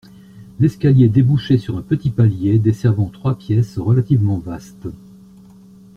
[0.59, 4.87] L’escalier débouchait sur un petit palier desservant trois pièces relativement vastes.